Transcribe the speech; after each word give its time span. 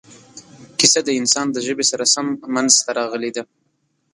کیسه 0.79 0.99
د 1.03 1.09
انسان 1.19 1.45
د 1.51 1.57
ژبې 1.67 1.85
سره 1.91 2.05
سم 2.13 2.27
منځته 2.55 2.89
راغلې 2.99 3.31
ده. 3.35 3.43